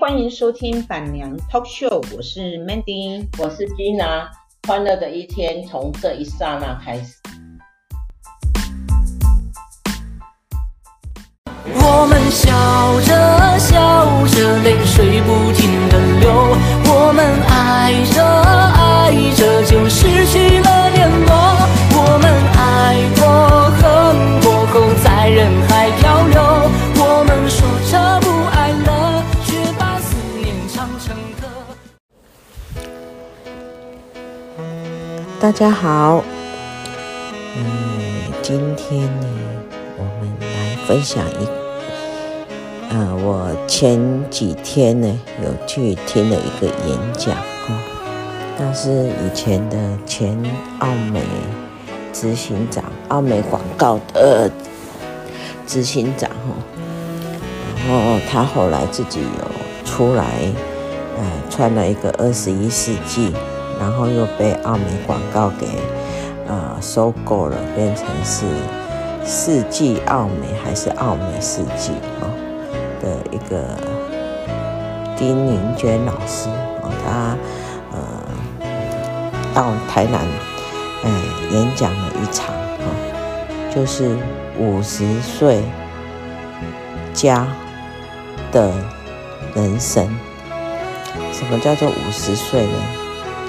[0.00, 4.28] 欢迎收听板娘 Talk Show，我是 Mandy，我是 Gina，
[4.66, 7.16] 欢乐的一天从这一刹那开始。
[11.74, 12.50] 我们笑
[13.02, 15.89] 着笑着，泪水不停
[35.50, 36.22] 大家好，
[37.56, 39.26] 嗯，今天呢，
[39.98, 41.50] 我们来分享一个。
[42.90, 44.00] 呃，我前
[44.30, 47.76] 几天呢有去听了一个演讲，哦，
[48.60, 49.76] 那是以前的
[50.06, 50.40] 前
[50.78, 51.20] 奥美
[52.12, 54.48] 执行长，奥美广告的
[55.66, 56.54] 执行长，哈，
[57.88, 60.24] 然后他后来自己有出来，
[61.18, 63.32] 呃，穿了一个二十一世纪，
[63.80, 65.66] 然后又被奥美广告给
[66.46, 68.44] 呃收购了，变成是
[69.24, 72.28] 世纪奥美还是奥美世纪，哈。
[73.00, 73.64] 的一个
[75.16, 76.50] 丁宁娟老师
[76.82, 77.34] 哦，他
[77.90, 77.98] 呃
[79.54, 80.20] 到台南
[81.02, 81.10] 哎
[81.50, 84.18] 演讲了一场哦，就是
[84.58, 85.62] 五十岁
[87.14, 87.46] 加
[88.52, 88.70] 的
[89.54, 90.06] 人生。
[91.32, 92.99] 什么叫做五十岁呢？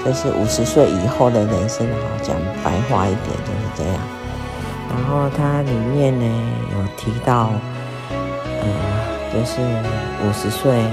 [0.04, 3.94] 就是五十岁以后的人生，好讲白话一点就是这样。
[4.90, 6.24] 然后它里面呢
[6.72, 7.50] 有提到
[8.60, 8.66] 呃。
[9.32, 10.84] 就是五十岁，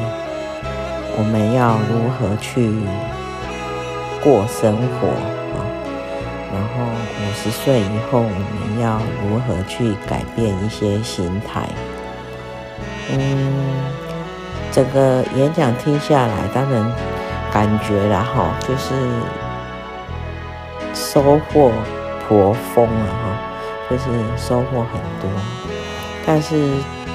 [1.17, 2.71] 我们要如何去
[4.23, 5.09] 过生活
[5.59, 5.59] 啊？
[6.53, 11.67] 然后五十岁以后，我们要如何去改变一些心态？
[13.11, 13.51] 嗯，
[14.71, 16.81] 整个演讲听下来，当然
[17.51, 18.95] 感觉了哈，就是
[20.93, 21.71] 收获
[22.27, 23.37] 颇丰了哈，
[23.89, 24.03] 就是
[24.37, 25.29] 收获很多。
[26.25, 26.69] 但是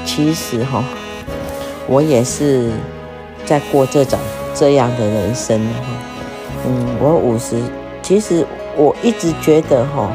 [0.05, 0.83] 其实哈。
[1.87, 2.71] 我也是
[3.45, 4.19] 在过这种
[4.55, 5.85] 这样的人生哈，
[6.67, 7.61] 嗯，我五十，
[8.01, 8.43] 其实
[8.75, 10.11] 我一直觉得哈，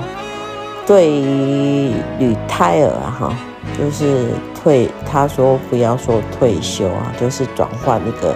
[0.87, 3.31] 对于女胎儿哈，
[3.77, 4.29] 就是
[4.61, 8.35] 退，他说不要说退休啊，就是转换一个，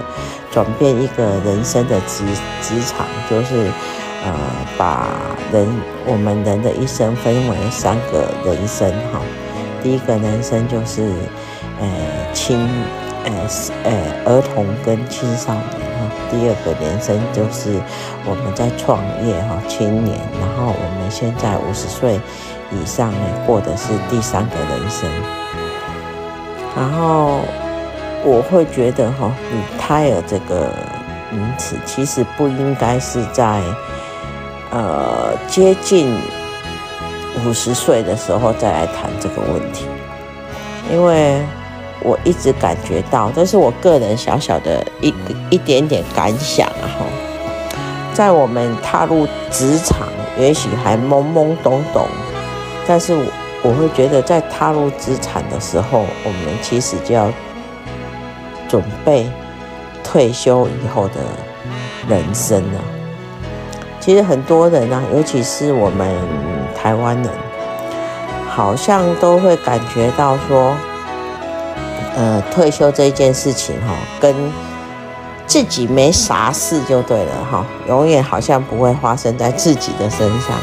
[0.51, 2.23] 转变一个人生的职
[2.61, 3.69] 职场，就是
[4.23, 4.33] 呃，
[4.77, 5.07] 把
[5.51, 5.67] 人
[6.05, 9.19] 我们人的一生分为三个人生哈，
[9.81, 11.11] 第一个人生就是
[11.79, 11.87] 呃
[12.33, 12.67] 青。
[13.25, 13.31] 呃，
[13.85, 13.91] 呃，
[14.25, 17.79] 儿童跟青少年哈，第二个人生就是
[18.25, 22.19] 我们在创业哈，青年，然后我们现在五十岁
[22.69, 25.42] 以上呢，过的是第三个人生。
[26.75, 27.39] 然后
[28.23, 29.31] 我会觉得哈
[29.79, 30.69] ，retire 这个
[31.31, 33.61] 名词其实不应该是在
[34.71, 36.15] 呃接近
[37.45, 39.85] 五十岁的时候再来谈这个问题，
[40.91, 41.41] 因为。
[42.05, 45.13] 我一直感觉到，这是我个人小小的一
[45.49, 47.05] 一点点感想啊哈，
[48.13, 52.05] 在我们踏入职场，也许还懵懵懂懂，
[52.85, 53.23] 但是我
[53.63, 57.31] 我会觉得，在踏入职场的时候，我们其实就要
[58.69, 59.27] 准备
[60.03, 61.15] 退休以后的
[62.07, 62.79] 人生了。
[63.99, 66.13] 其实很多人啊，尤其是我们
[66.75, 67.29] 台湾人，
[68.47, 70.75] 好像都会感觉到说。
[72.15, 74.35] 呃，退休这件事情哈，跟
[75.47, 80.55] 自己没啥事就对了哈，永远好像不会发生在自己的身上，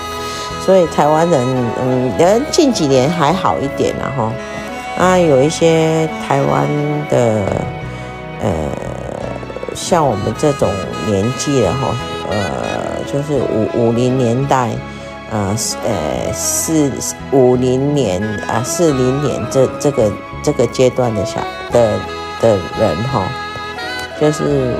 [0.64, 1.46] 所以台湾人，
[1.82, 4.32] 嗯，人近几年还好一点了哈，
[4.98, 6.66] 啊，有一些台湾
[7.08, 7.44] 的，
[8.40, 8.50] 呃，
[9.74, 10.68] 像我们这种
[11.06, 11.94] 年纪的哈，
[12.30, 14.70] 呃，就是五五零年代，
[15.30, 16.92] 呃，呃，四
[17.32, 20.10] 五零年啊，四零年这这个。
[20.42, 21.38] 这个阶段的小
[21.70, 21.98] 的
[22.40, 23.28] 的人哈，
[24.18, 24.74] 就是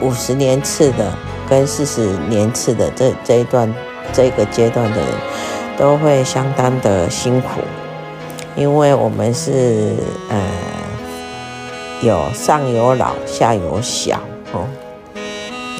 [0.00, 1.12] 五十年次的
[1.50, 3.68] 跟四十年次的这这一段
[4.12, 5.06] 这个阶段的人，
[5.76, 7.60] 都会相当的辛苦，
[8.56, 9.94] 因为我们是
[10.30, 10.40] 呃
[12.02, 14.20] 有上有老下有小
[14.52, 14.66] 哦，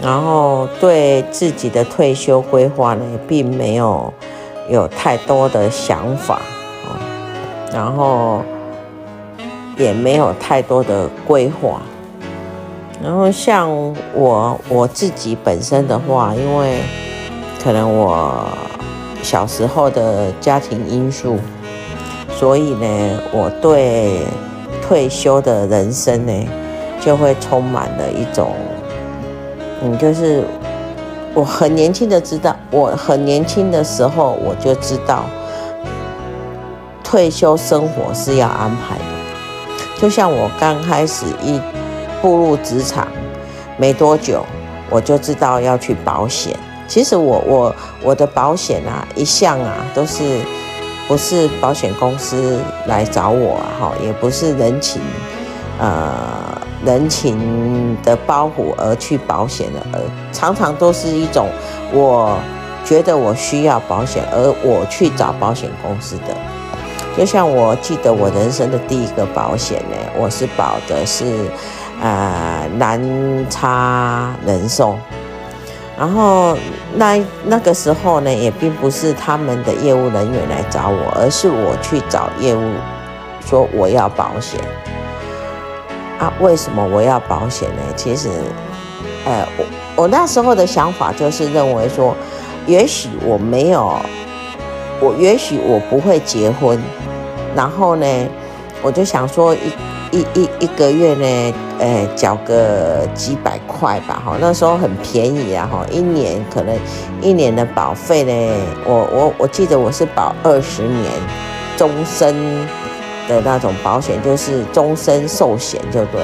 [0.03, 4.13] 然后对自己的退休规划呢，并没有
[4.69, 6.41] 有太多的想法。
[7.71, 8.43] 然后
[9.77, 11.83] 也没有太多的规划。
[13.05, 13.71] 然后像
[14.15, 16.79] 我我自己本身的话，因为
[17.69, 18.49] 可能我
[19.23, 21.37] 小时候的家庭因素，
[22.35, 24.23] 所以呢，我对
[24.81, 26.33] 退休的人生呢，
[26.99, 28.55] 就会充满了一种，
[29.83, 30.45] 嗯，就是
[31.35, 35.27] 我很年轻的知道，我很年轻的时候我就知道，
[37.05, 40.01] 退休生活是要安排的。
[40.01, 41.61] 就像我刚开始一
[42.23, 43.07] 步入职场
[43.77, 44.43] 没多久，
[44.89, 46.59] 我就知道要去保险。
[46.89, 50.41] 其实我我我的保险啊，一向啊都是
[51.07, 55.01] 不是保险公司来找我哈，也不是人情，
[55.79, 60.01] 呃人情的包袱而去保险的，而
[60.33, 61.47] 常常都是一种
[61.93, 62.39] 我
[62.85, 66.35] 觉得我需要保险，而我去找保险公司的。
[67.17, 71.25] 就像我记得我人生的第一个保险呢，我是保的是
[72.01, 73.01] 呃南
[73.51, 74.97] 差人寿。
[75.99, 76.57] 然后
[76.95, 82.71] 那那个时候呢，也并不是他们的业务人员来找我，而是我去找业务，
[83.45, 84.61] 说我要保险。
[86.21, 87.83] 啊，为什么我要保险呢？
[87.97, 88.29] 其实，
[89.25, 92.15] 呃，我我那时候的想法就是认为说，
[92.67, 94.01] 也许我没有，
[95.01, 96.81] 我也许我不会结婚，
[97.57, 98.07] 然后呢，
[98.83, 99.73] 我就想说一。
[100.11, 106.75] 一一一个月呢，呃，缴个几百块吧，哈，那时候很便宜啊，哈，一年可能
[107.21, 108.33] 一年的保费呢，
[108.87, 111.13] 我我我记得我是保二十年
[111.77, 112.35] 终身
[113.29, 116.21] 的那种保险，就是终身寿险就对，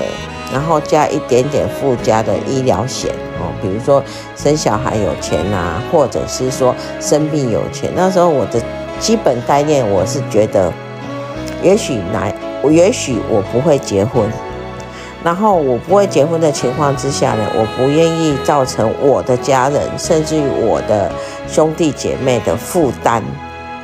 [0.52, 4.02] 然后加一点点附加的医疗险，哦，比如说
[4.34, 8.60] 生小孩有钱啊，或者是说生病有钱，那时候我的
[8.98, 10.72] 基本概念我是觉得，
[11.62, 12.34] 也许来。
[12.64, 14.26] 我也许我不会结婚，
[15.22, 21.12] 然后我不会结婚的情况之下呢，我不愿意造成我的家人甚至于我的
[21.46, 23.22] 兄弟姐妹的负担，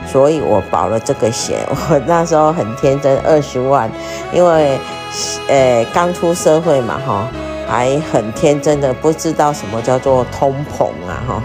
[0.06, 1.58] 所以我保了这个险。
[1.68, 3.90] 我那时候很天真， 二十万，
[4.32, 4.78] 因为
[5.46, 7.28] 呃刚出社会嘛哈，
[7.68, 11.42] 还很天真的不知道什么叫做通膨啊哈，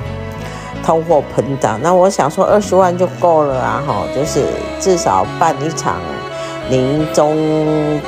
[0.85, 1.77] 通货膨胀。
[1.83, 4.45] 那我想说二十万就够了啊哈，就是
[4.79, 5.97] 至少办一场。
[6.69, 8.01] 临终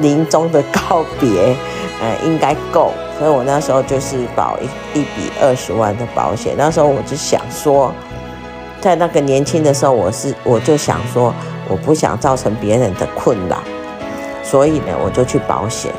[0.00, 1.54] 临终的告别，
[2.00, 6.54] 呃，应该够，所以我那时候就是保一一笔二十万的保险。
[6.56, 7.92] 那时候我就想说，
[8.80, 11.34] 在那个年轻的时候，我是我就想说，
[11.68, 13.58] 我不想造成别人的困扰，
[14.42, 15.92] 所以呢，我就去保险。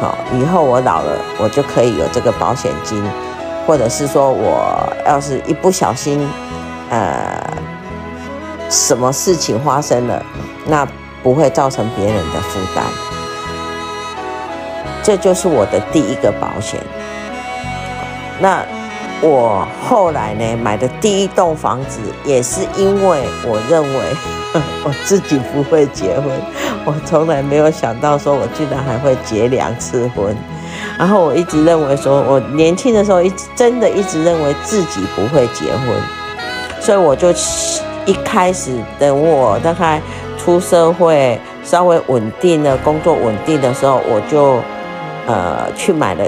[0.00, 3.00] 好，以后我老了，我就可以有这个保险金，
[3.64, 6.28] 或者是说我要是一不小心，
[6.90, 7.40] 呃，
[8.68, 10.20] 什么事情发生了，
[10.66, 10.84] 那。
[11.24, 12.84] 不会造成别人的负担，
[15.02, 16.78] 这就是我的第一个保险。
[18.38, 18.62] 那
[19.22, 24.16] 我后来呢，买的第一栋房子，也是因为我认为
[24.84, 26.30] 我自己不会结婚，
[26.84, 30.36] 我从来没有想到说我居然还会结两次婚。
[30.98, 35.88] 然后我一直认为说，我年轻的时候一直真的一直认为自己不会结婚，
[36.82, 37.30] 所以我就
[38.04, 40.02] 一开始等我大概。
[40.44, 44.60] 出社会稍微稳定的工作稳定的时候，我就
[45.26, 46.24] 呃去买了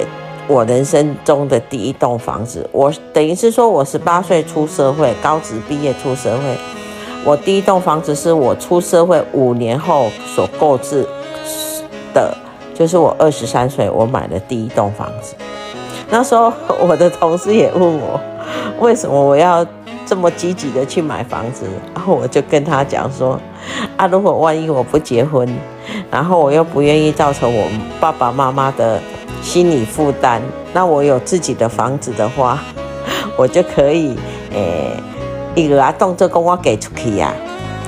[0.48, 2.66] 我人生中的第一栋房子。
[2.72, 6.56] 我等于是说，我十八岁出社会，高职毕业出社会，
[7.26, 11.06] 我第一栋房子是我出社会五年后所购置
[12.14, 12.34] 的，
[12.74, 15.34] 就是我二十三岁我买的第一栋房子。
[16.08, 16.50] 那时候
[16.80, 18.18] 我的同事也问我，
[18.80, 19.66] 为什么我要
[20.06, 23.38] 这么积极的去买房子，然 后我就跟他讲说。
[23.96, 25.48] 啊，如果万一我不结婚，
[26.08, 27.66] 然后我又不愿意造成我
[27.98, 29.00] 爸爸妈妈的
[29.42, 30.40] 心理负担，
[30.72, 32.60] 那我有自己的房子的话，
[33.36, 34.16] 我就可以
[34.52, 34.92] 诶，
[35.56, 37.32] 一个啊动作讲我给出去呀，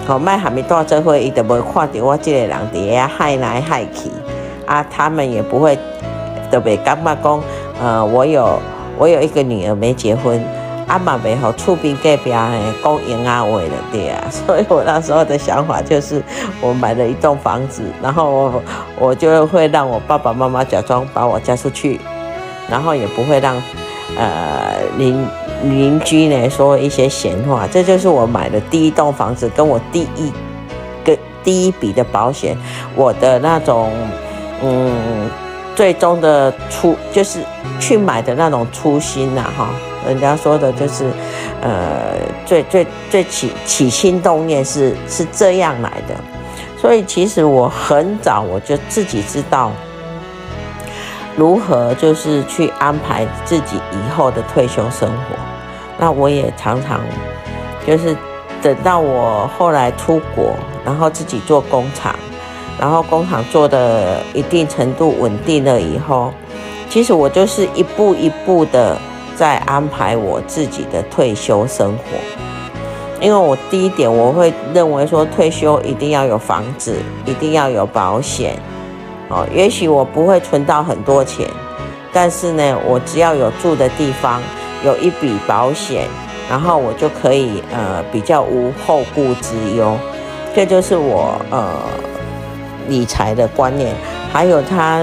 [0.05, 4.11] 好卖还没到这会，伊都无看到我这个人伫遐害来害去，
[4.67, 5.79] 啊，他们也不会
[6.51, 7.41] 特别感觉讲，
[7.81, 8.59] 呃，我有
[8.99, 10.43] 我有一个女儿没结婚。
[10.89, 16.23] 阿妈没好厝边隔壁诶，讲闲话话的对啊， 所以我那时候的想法就是，
[16.63, 18.63] 我买了一栋房子，然后我
[18.99, 22.01] 我就会让我爸爸妈妈假装把我嫁出去，
[22.71, 23.55] 然后也不会让
[24.17, 25.27] 呃邻
[25.65, 30.33] 邻居呢说一些闲话，这就是我买的第一栋房子，跟我第一
[31.05, 31.15] 个
[31.45, 32.57] 第一笔的保险，
[32.95, 33.91] 我的那种
[34.63, 35.29] 嗯
[35.77, 37.41] 最终的初就是
[37.79, 39.69] 去买的那种初心呐哈。
[40.09, 41.05] 人家说的就是，
[41.61, 42.15] 呃，
[42.47, 46.15] 最最最起起心动念是是这样来的，
[46.81, 49.71] 所以其实我很早我就自己知道
[51.37, 55.37] 如何就是去安排自己以后的退休生活。
[55.99, 57.01] 那我也常常
[57.87, 58.17] 就是
[58.63, 62.15] 等到我后来出国，然后自己做工厂，
[62.81, 66.33] 然后工厂做的一定程度稳定了以后，
[66.89, 68.97] 其实我就是一步一步的
[69.39, 72.03] 在安排我自己的退休生活。
[73.21, 78.59] 因为我第一点我会认为说退休一定要有房子，一定要有保险。
[79.29, 81.49] 哦，也许我不会存到很多钱，
[82.13, 84.43] 但是呢，我只要有住的地方，
[84.85, 86.07] 有一笔保险，
[86.51, 89.97] 然后我就可以呃比较无后顾之忧。
[90.55, 91.65] 这就是我呃。
[92.89, 93.95] 理财的观念，
[94.33, 95.03] 还有他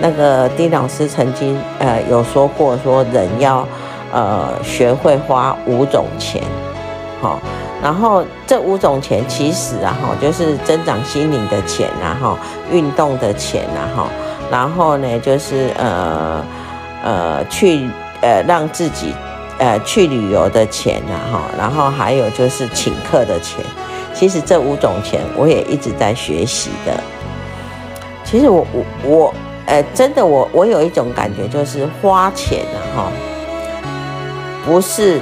[0.00, 3.66] 那个丁老师曾经呃有说过，说人要
[4.12, 6.42] 呃学会花五种钱，
[7.20, 7.40] 好，
[7.82, 12.38] 然后这五种钱其实啊哈就是增长心灵的钱啊哈，
[12.70, 14.08] 运动的钱啊哈，
[14.50, 16.44] 然后呢就是呃
[17.02, 17.88] 呃去
[18.20, 19.14] 呃让自己
[19.58, 23.64] 呃去旅游的钱啊哈，然后还有就是请客的钱，
[24.12, 26.92] 其实这五种钱我也一直在学习的。
[28.24, 29.34] 其实我我我，
[29.66, 33.12] 呃，真的我我有一种感觉，就是花钱啊，哈，
[34.66, 35.18] 不是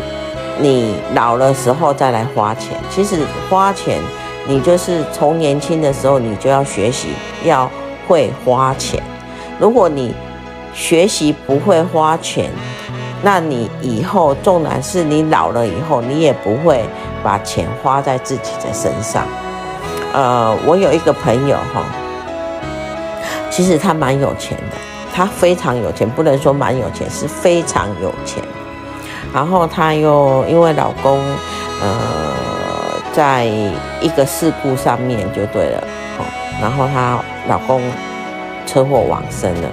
[0.58, 2.76] 你老了时候再来花钱。
[2.90, 4.00] 其实花钱，
[4.48, 7.10] 你就是从年轻的时候你就要学习
[7.44, 7.70] 要
[8.08, 9.00] 会花钱。
[9.60, 10.12] 如果你
[10.74, 12.50] 学习不会花钱，
[13.22, 16.84] 那你以后纵然是你老了以后，你也不会
[17.22, 19.24] 把钱花在自己的身上。
[20.12, 21.84] 呃，我有一个朋友哈。
[23.52, 24.76] 其实她蛮有钱的，
[25.14, 28.42] 她非常有钱，不能说蛮有钱，是非常有钱。
[29.30, 31.20] 然后她又因为老公，
[31.82, 31.92] 呃，
[33.12, 33.44] 在
[34.00, 35.84] 一个事故上面就对了，
[36.18, 36.24] 哦，
[36.62, 37.82] 然后她老公
[38.66, 39.68] 车祸往生了。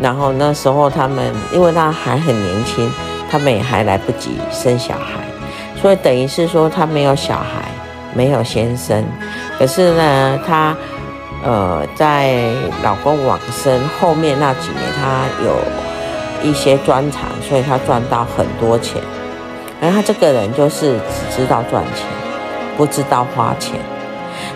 [0.00, 2.88] 然后那时候他们，因为她还很年轻，
[3.28, 5.24] 他们也还来不及生小孩，
[5.80, 7.68] 所以等于是说她没有小孩，
[8.14, 9.04] 没有先生。
[9.58, 10.76] 可是呢，她。
[11.42, 12.34] 呃，在
[12.82, 19.02] 老公往生后面那几年，他有一些专长，所以他赚到很多钱。
[19.80, 20.92] 而他这个人就是
[21.30, 22.06] 只知道赚钱，
[22.76, 23.80] 不知道花钱，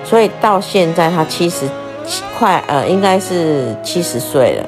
[0.05, 1.69] 所以到现在他七十
[2.38, 4.66] 快呃，应该是七十岁了。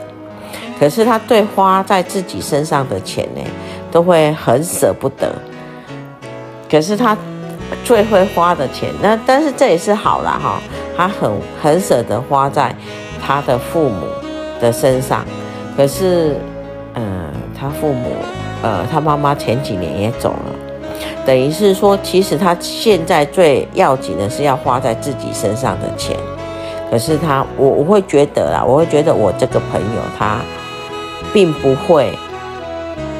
[0.80, 3.40] 可是他对花在自己身上的钱呢，
[3.92, 5.32] 都会很舍不得。
[6.68, 7.16] 可是他
[7.84, 10.60] 最会花的钱，那但是这也是好了哈。
[10.96, 11.30] 他很
[11.62, 12.74] 很舍得花在
[13.24, 14.06] 他的父母
[14.60, 15.24] 的身上，
[15.76, 16.36] 可是，
[16.94, 18.16] 嗯、他父母，
[18.62, 20.52] 呃，他妈妈前几年也走了，
[21.24, 26.16] 等于是说，其实他现在最要紧的是要花在自己身上的钱，
[26.90, 30.38] 可是他，我我会觉得啦，我会觉得我这个朋友他
[31.32, 32.10] 并不会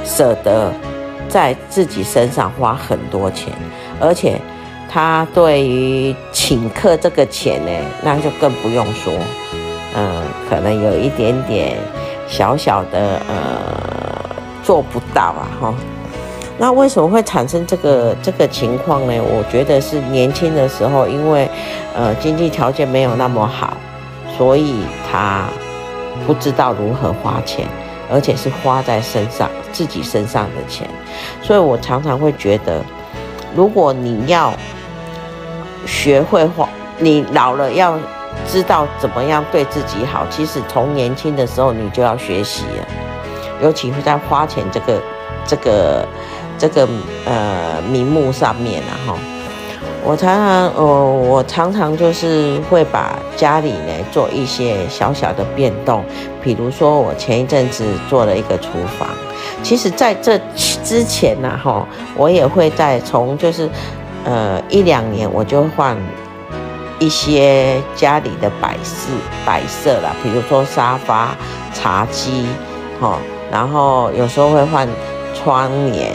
[0.05, 0.73] 舍得
[1.28, 3.52] 在自己身上花很多钱，
[4.00, 4.40] 而且。
[4.90, 7.70] 他对于请客这个钱呢，
[8.02, 9.12] 那就更不用说，
[9.94, 11.76] 嗯，可能有一点点
[12.26, 15.75] 小小的呃做不到啊，哈。
[16.56, 19.12] 那为什么会产生这个这个情况呢？
[19.23, 21.47] 我觉得是年轻的时候，因为
[21.94, 23.76] 呃经济条件没有那么好，
[24.38, 24.75] 所以
[25.12, 25.44] 他
[26.26, 27.66] 不知道如何花钱，
[28.11, 30.88] 而且是花在身上自己身上的钱。
[31.42, 32.82] 所以我常常会觉得，
[33.54, 34.52] 如果你要
[35.87, 37.98] 学会花，你老了要
[38.46, 40.26] 知道怎么样对自己好。
[40.30, 42.87] 其实从年轻的时候你就要学习了，
[43.62, 45.00] 尤其是在花钱这个、
[45.46, 46.06] 这个、
[46.58, 46.88] 这个
[47.25, 49.14] 呃名目上面啊哈。
[50.04, 56.04] 我常常呃，我常常就是会把家里呢做一些小小的变动，
[56.40, 59.08] 比如说我前一阵子做了一个厨房，
[59.68, 60.40] 其实在这
[60.82, 63.68] 之前呢哈，我也会在从就是。
[64.25, 65.96] 呃，一两年我就换
[66.98, 69.06] 一些家里的摆饰
[69.46, 71.34] 摆设啦，比如说沙发、
[71.72, 72.44] 茶几，
[73.00, 73.18] 哈，
[73.50, 74.87] 然后有时候会换
[75.34, 76.10] 窗帘，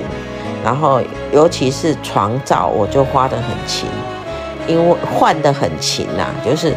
[0.64, 3.88] 然后尤其是床罩，我就花得很勤，
[4.68, 6.72] 因为换得很勤呐，就是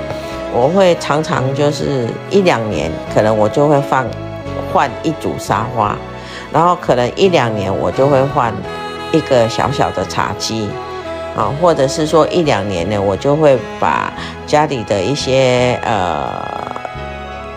[0.54, 4.06] 我会常常就是一两年，可能我就会放
[4.72, 5.98] 换一组沙发，
[6.52, 8.52] 然后可能一两年我就会换
[9.12, 10.68] 一个小小的茶几。
[11.36, 14.10] 啊，或者是说一两年呢，我就会把
[14.46, 16.26] 家里的一些呃，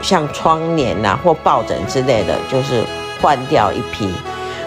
[0.02, 2.84] 像窗帘呐或抱枕之类的，就是
[3.22, 4.14] 换掉一批。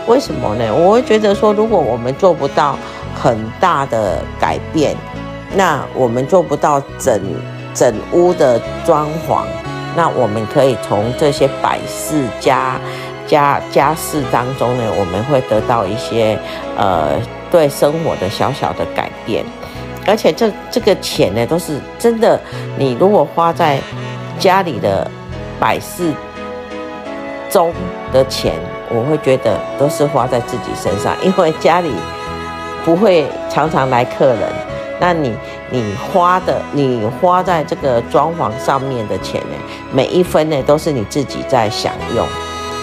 [0.07, 0.65] 为什么呢？
[0.75, 2.79] 我会觉得说，如果我们做不到
[3.15, 4.97] 很大的改变，
[5.55, 7.21] 那我们做不到整
[7.75, 9.43] 整屋的装潢，
[9.95, 12.81] 那我们可以从这些摆饰家
[13.27, 16.39] 家家事当中呢，我们会得到一些
[16.77, 17.19] 呃。
[17.53, 19.45] 对生活的小小的改变，
[20.07, 22.41] 而且这这个钱呢，都是真的。
[22.79, 23.79] 你如果花在
[24.39, 25.07] 家里的
[25.61, 26.15] 摆饰
[27.51, 27.71] 中
[28.11, 28.55] 的钱，
[28.89, 31.93] 我会觉得都是花在自己身上，因为家里
[32.87, 34.39] 不会常常来客人。
[34.99, 35.37] 那你
[35.69, 39.57] 你花的，你花在这个装潢上面的钱呢，
[39.93, 42.27] 每一分呢都是你自己在享用。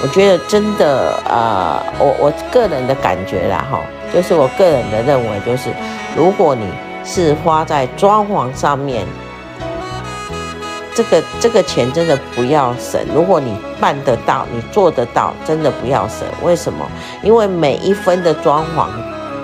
[0.01, 3.81] 我觉得真的，呃，我我个人的感觉啦，哈，
[4.13, 5.69] 就是我个人的认为，就是
[6.15, 6.65] 如果你
[7.03, 9.05] 是花在装潢上面，
[10.95, 13.01] 这个这个钱真的不要省。
[13.13, 16.25] 如果你办得到，你做得到，真的不要省。
[16.43, 16.89] 为什么？
[17.21, 18.87] 因为每一分的装潢，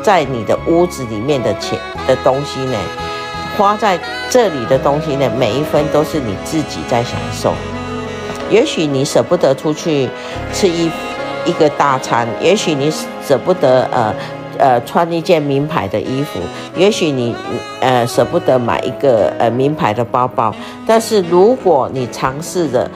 [0.02, 2.78] 在你的屋子里面的钱的东西呢，
[3.58, 7.54] 花在这里的东西呢，每一分都是你自己在享受。
[8.50, 10.10] 也许你舍不得出去
[10.54, 10.90] 吃一
[11.46, 12.92] 一个大餐，也许你
[13.26, 14.14] 舍不得呃。
[14.58, 16.40] 呃，穿一件名牌的衣服，
[16.78, 17.36] 也许你
[17.82, 20.56] 呃舍不得买一个呃名牌的包包，
[20.88, 22.90] 但是如果你尝试着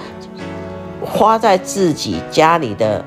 [1.04, 3.04] 花在自己家里的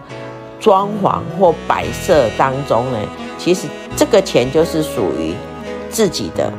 [0.61, 2.99] 装潢或摆设当中呢，
[3.39, 5.35] 其实这个钱就是属于
[5.89, 6.53] 自己的，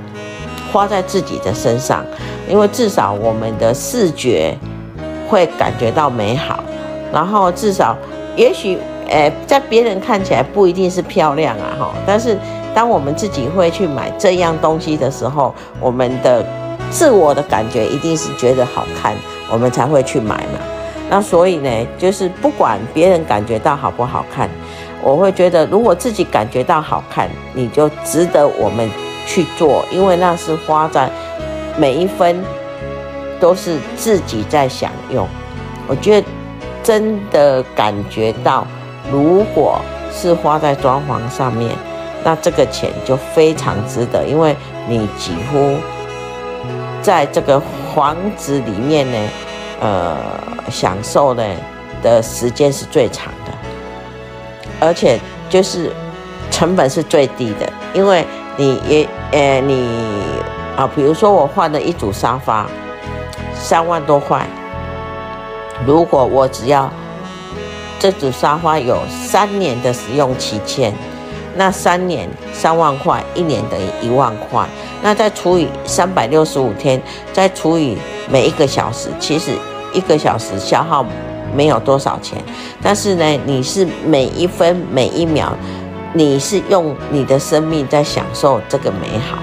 [0.71, 2.03] 花在自己的身上，
[2.49, 4.57] 因为至少我们的视觉
[5.27, 6.63] 会感觉到美好，
[7.11, 7.95] 然后至少
[8.35, 8.77] 也许。
[9.09, 12.37] 诶，在别人看起来不一定是漂亮啊，哈，但是
[12.73, 16.43] 当我们自己会去买这样东西的时候，我们的
[16.89, 19.13] 自我的感觉一定是觉得好看，
[19.51, 20.59] 我们才会去买嘛。
[21.09, 24.49] 那所以呢，就是不管别人感觉到好不好看，
[25.03, 28.89] 我会觉得如果自己感觉到好看，你就值得我们
[29.27, 31.09] 去做，因为那是花在
[31.77, 32.41] 每一分
[33.43, 35.27] 都是自己在享用。
[35.85, 36.27] 我觉得
[36.81, 38.65] 真的感觉到。
[39.11, 39.81] 如果
[40.13, 41.75] 是花在装潢上面，
[42.23, 44.55] 那这个钱就非常值得，因为
[44.87, 45.75] 你几乎
[47.01, 47.61] 在这个
[47.93, 49.17] 房子里面呢，
[49.81, 50.15] 呃，
[50.71, 51.43] 享受呢
[52.01, 53.51] 的时间是最长的，
[54.79, 55.91] 而且就是
[56.49, 58.25] 成本是最低的，因为
[58.55, 59.85] 你也呃你
[60.77, 62.65] 啊，比如说我换了一组沙发，
[63.63, 64.45] 三万多块，
[65.87, 66.91] 如果我只要。
[67.99, 70.93] 这组沙发有三年的使用期限，
[71.55, 74.67] 那三年三万块，一年等于一万块，
[75.01, 77.97] 那再除以三百六十五天，再除以
[78.29, 79.53] 每一个小时，其实
[79.93, 81.05] 一个小时消耗
[81.55, 82.43] 没有多少钱，
[82.81, 85.53] 但是呢，你是每一分每一秒，
[86.11, 89.37] 你是用你的生命在享受这个美好，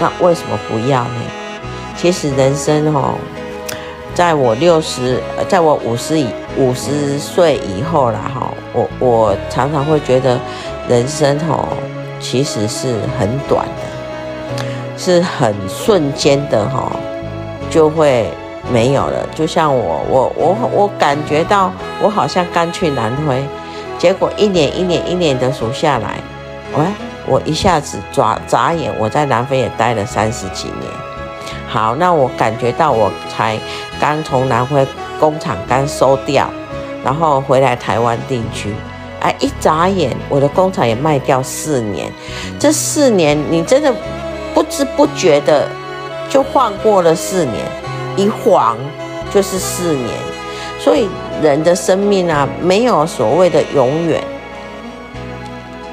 [0.00, 1.37] 那为什么不要呢？
[1.98, 3.14] 其实人生哦。
[4.14, 10.36] 在我六十，在我五十以五十岁以后啦，哈，我我常常会觉得
[10.88, 11.68] 人生哈，
[12.18, 14.64] 其实是很短的，
[14.96, 16.90] 是很瞬间的哈，
[17.70, 18.28] 就会
[18.72, 19.24] 没有了。
[19.36, 21.70] 就像我我我我感觉到
[22.02, 23.44] 我好像刚去南非，
[23.98, 26.18] 结果一年一年一年的数下来，
[26.76, 26.84] 喂，
[27.24, 31.07] 我一下子眨眨眼，我在南非也待了三十几年。
[31.70, 33.58] 好，那我感觉到我才
[34.00, 34.86] 刚从南非
[35.20, 36.48] 工厂刚收掉，
[37.04, 38.74] 然后回来台湾定居，
[39.20, 42.10] 哎，一眨眼我的工厂也卖掉四年，
[42.58, 43.92] 这四年你真的
[44.54, 45.68] 不知不觉的
[46.30, 47.66] 就晃过了四年，
[48.16, 48.74] 一晃
[49.30, 50.08] 就是四年，
[50.78, 51.06] 所以
[51.42, 54.24] 人的生命啊，没有所谓的永远，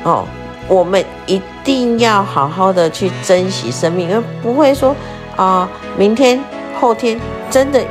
[0.03, 0.23] 哦，
[0.69, 4.95] 我们一定要好好的去珍惜生命，因为不会说。
[5.35, 5.67] 啊，
[5.97, 6.41] 明天、
[6.79, 7.19] 后天，
[7.49, 7.83] 真的，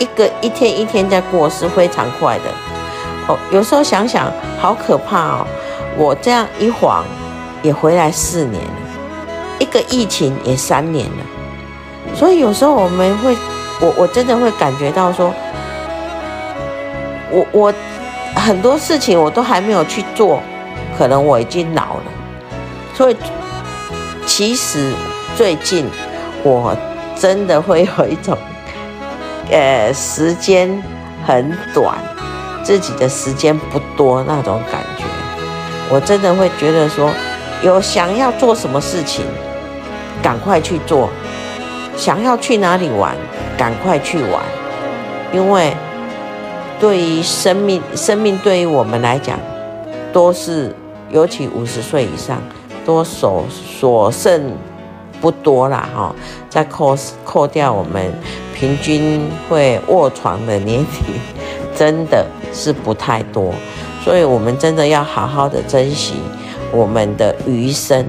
[0.00, 2.44] 一个一天一天在过，是非常快的。
[3.28, 5.46] 哦，有时候想想，好可怕哦！
[5.96, 7.04] 我这样一晃，
[7.62, 8.70] 也回来四年了，
[9.60, 12.14] 一个疫情也三年了。
[12.16, 13.36] 所以有时候我们会，
[13.80, 15.32] 我我真的会感觉到说，
[17.30, 17.74] 我我
[18.34, 20.42] 很多事情我都还没有去做，
[20.98, 22.04] 可能我已经老了。
[22.92, 23.16] 所以
[24.26, 24.92] 其实
[25.36, 25.88] 最近。
[26.46, 26.76] 我
[27.16, 28.38] 真的会有一种，
[29.50, 30.80] 呃，时间
[31.26, 31.98] 很短，
[32.62, 35.02] 自己的时间不多那种感觉。
[35.90, 37.10] 我真的会觉得说，
[37.62, 39.24] 有想要做什么事情，
[40.22, 41.08] 赶快去做；
[41.96, 43.16] 想要去哪里玩，
[43.58, 44.40] 赶快去玩。
[45.32, 45.76] 因为
[46.78, 49.36] 对于生命，生命对于我们来讲，
[50.12, 50.72] 都是
[51.10, 52.40] 尤其五十岁以上，
[52.84, 54.52] 都所所剩。
[55.20, 56.14] 不多啦，哈，
[56.48, 58.12] 再扣扣掉我们
[58.54, 60.86] 平均会卧床的年龄，
[61.74, 63.52] 真的是不太多，
[64.04, 66.14] 所以我们真的要好好的珍惜
[66.72, 68.04] 我们的余生，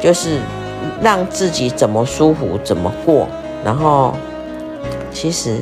[0.00, 0.38] 就是
[1.02, 3.26] 让自己怎么舒服怎么过，
[3.64, 4.14] 然后
[5.12, 5.58] 其实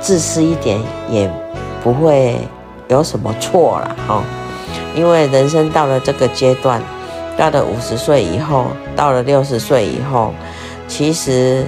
[0.00, 0.80] 自私一点
[1.10, 1.30] 也
[1.82, 2.36] 不会
[2.88, 4.22] 有什么错了哈。
[4.94, 6.82] 因为人生到了这个阶段，
[7.36, 8.66] 到了五十岁以后，
[8.98, 10.34] 到了六十岁以后，
[10.88, 11.64] 其实，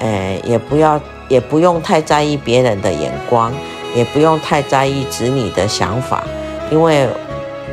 [0.00, 3.52] 诶，也不要，也不用太在意别人的眼光，
[3.94, 6.24] 也不用太在意子女的想法，
[6.68, 7.06] 因为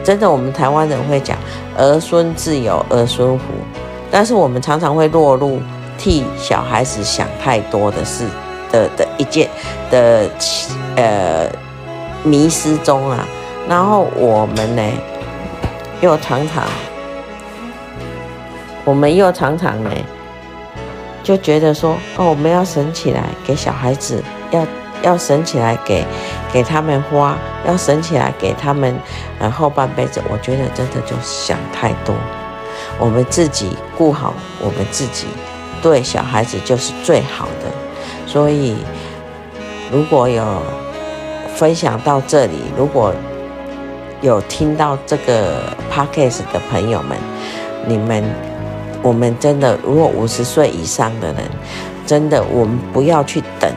[0.03, 1.35] 真的，我们台湾人会讲
[1.75, 3.45] 儿孙自有儿孙福，
[4.11, 5.59] 但是我们常常会落入
[5.97, 8.25] 替小孩子想太多的事
[8.71, 9.49] 的的一件
[9.89, 10.29] 的
[10.95, 11.49] 呃
[12.23, 13.25] 迷失中啊。
[13.67, 14.83] 然后我们呢，
[16.01, 16.63] 又常常，
[18.85, 19.89] 我们又常常呢，
[21.23, 24.65] 就觉得说，哦，我们要省起来给小孩子，要
[25.01, 26.05] 要省起来给
[26.51, 28.93] 给他们花，要省起来给他们，
[29.39, 30.21] 呃后半辈子。
[30.29, 32.13] 我觉得真的就想太多。
[32.99, 35.27] 我们自己顾好我们自己，
[35.81, 37.71] 对小孩子就是最好的。
[38.27, 38.75] 所以，
[39.91, 40.43] 如果有
[41.55, 43.13] 分享到这里，如果
[44.21, 47.17] 有听到这个 podcast 的朋友们，
[47.85, 48.23] 你们，
[49.03, 51.43] 我们真的，如果五十岁以上的人，
[52.07, 53.71] 真的，我们不要去等，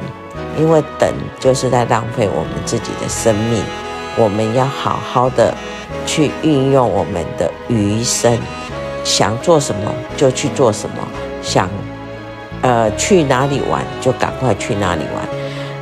[0.58, 3.62] 因为等就是在浪费我们自己的生命。
[4.16, 5.52] 我们要好好的
[6.06, 8.38] 去运用我们的余生，
[9.04, 10.96] 想做什么就去做什么，
[11.42, 11.68] 想
[12.62, 15.28] 呃去哪里玩就赶快去哪里玩，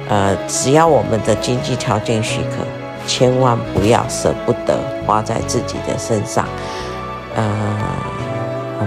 [0.08, 2.64] 呃，只要我们的经济条件许可。
[3.06, 6.48] 千万不要舍不得花在自己的身上。
[7.36, 7.44] 呃，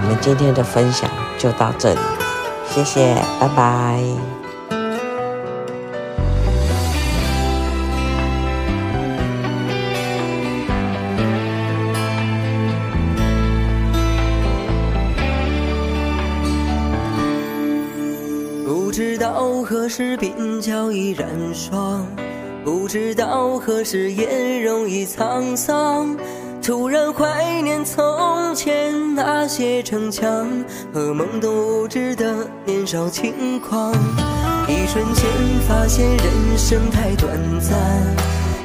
[0.00, 1.98] 们今天的分享就到这里，
[2.68, 4.00] 谢谢，拜拜。
[18.64, 22.06] 不知道何时鬓角已染霜。
[22.64, 26.16] 不知道何时颜容已沧桑，
[26.68, 30.46] 突然怀念从前那些逞强
[30.92, 33.90] 和懵懂无知的年少轻狂。
[34.68, 35.24] 一瞬间
[35.66, 37.74] 发现人生太短暂，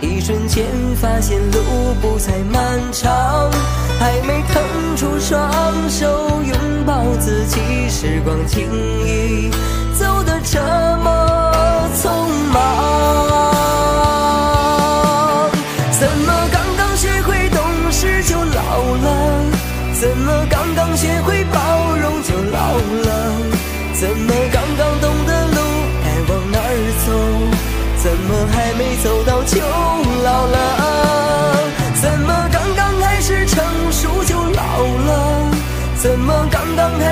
[0.02, 0.66] 一瞬间
[1.02, 1.60] 发现路
[2.02, 3.50] 不再漫长，
[3.98, 4.62] 还没腾
[4.98, 6.06] 出双手
[6.44, 8.68] 拥抱自己，时光轻
[9.08, 9.50] 易
[9.98, 10.60] 走得这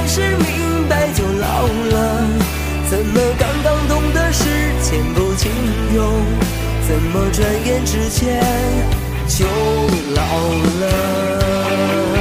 [0.01, 2.25] 还是明白就老了？
[2.89, 4.45] 怎么刚刚懂得时
[4.81, 5.51] 间不经
[5.93, 6.25] 用？
[6.87, 8.41] 怎么转眼之间
[9.27, 9.45] 就
[10.15, 10.23] 老
[10.81, 12.20] 了？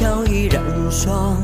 [0.00, 1.36] 鬓角已染霜？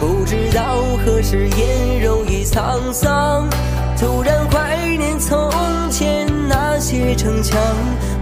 [0.00, 3.48] 不知道何时颜容已沧桑。
[3.96, 5.48] 突然怀念从
[5.88, 7.56] 前那些逞强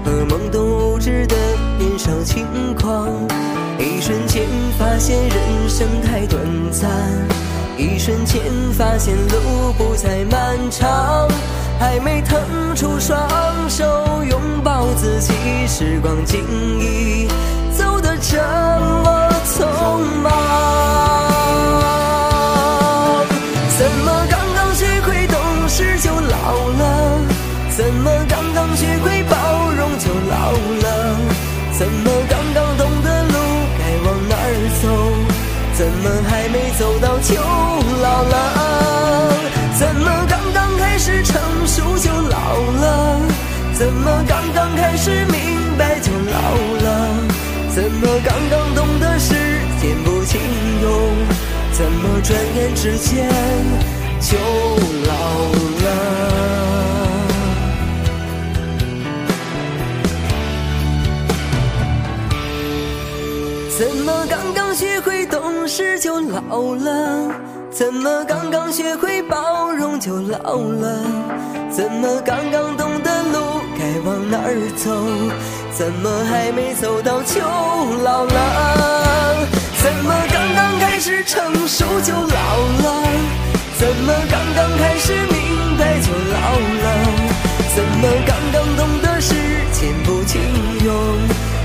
[0.05, 1.35] 和懵懂无知的
[1.79, 2.47] 年少轻
[2.79, 3.09] 狂。
[3.79, 4.43] 一瞬间
[4.79, 6.91] 发现人生太短暂，
[7.79, 8.43] 一瞬间
[8.75, 11.27] 发现路不再漫长。
[11.79, 12.39] 还没腾
[12.77, 13.19] 出双
[13.71, 13.87] 手
[14.29, 15.33] 拥抱自己，
[15.67, 16.45] 时光轻
[16.79, 17.27] 易。
[17.75, 19.20] 这么
[19.81, 19.83] 匆
[20.23, 20.29] 忙，
[23.79, 25.35] 怎么刚刚学会懂
[25.69, 26.37] 事就老
[26.79, 27.19] 了？
[27.71, 29.37] 怎么刚刚学会包
[29.73, 31.17] 容就老了？
[31.73, 33.35] 怎么刚刚懂得路
[33.79, 34.45] 该往哪儿
[34.83, 34.85] 走？
[35.73, 37.35] 怎么还没走到就
[38.03, 38.37] 老了？
[39.79, 42.37] 怎么刚刚开始成熟就老
[42.83, 43.19] 了？
[43.73, 46.37] 怎么刚刚开始明白就老
[46.85, 46.89] 了？
[47.75, 48.60] 怎么刚刚
[50.83, 50.91] 用？
[51.73, 53.29] 怎么转眼之间
[54.21, 54.37] 就
[55.07, 55.13] 老
[55.83, 55.89] 了？
[63.79, 64.27] 怎么？
[64.29, 67.31] 刚刚学会懂事就老了？
[67.71, 70.99] 怎么刚刚学会包容就老了？
[71.71, 74.91] 怎么刚刚懂得路该往哪儿走？
[75.73, 77.41] 怎么还没走到就
[78.03, 79.47] 老了？
[79.83, 82.27] 怎么刚刚开始成熟就老
[82.83, 82.87] 了？
[83.79, 86.37] 怎么刚刚开始明白就老
[86.85, 86.87] 了？
[87.75, 89.35] 怎么刚刚懂得时
[89.73, 90.39] 间不经
[90.85, 90.95] 用？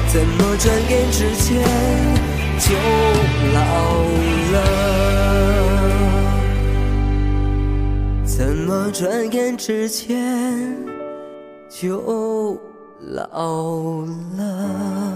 [0.08, 1.62] 怎么转眼之间
[2.58, 2.74] 就
[3.54, 3.60] 老
[4.54, 4.56] 了？
[8.26, 10.08] 怎么转眼之间
[11.70, 12.58] 就
[13.02, 13.26] 老
[14.38, 15.15] 了？